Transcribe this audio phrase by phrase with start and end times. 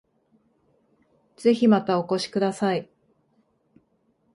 [1.37, 2.89] ぜひまたお越しください